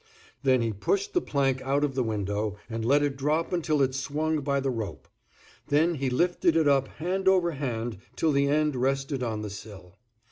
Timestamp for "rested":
8.75-9.21